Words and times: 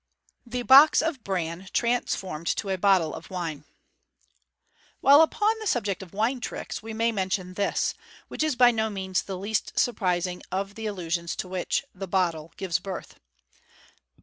The 0.47 0.63
Box 0.63 1.03
of 1.03 1.23
Bran 1.23 1.67
transformed 1.73 2.47
to 2.57 2.69
a 2.71 2.75
Bottle 2.79 3.13
of 3.13 3.29
Wine.— 3.29 3.65
While 5.01 5.21
upon 5.21 5.53
the 5.59 5.67
subject 5.67 6.01
of 6.01 6.11
wine 6.11 6.39
tri< 6.41 6.63
ks 6.63 6.81
we 6.81 6.91
may 6.91 7.11
mention 7.11 7.53
this, 7.53 7.93
which 8.27 8.41
is 8.41 8.55
by 8.55 8.71
no 8.71 8.89
means 8.89 9.21
the 9.21 9.37
least 9.37 9.77
surprising 9.77 10.41
of 10.51 10.73
the 10.73 10.87
illusions 10.87 11.35
to 11.35 11.47
which" 11.47 11.83
the 12.01 12.07
bottle" 12.07 12.51
gives 12.57 12.79
birth. 12.79 13.19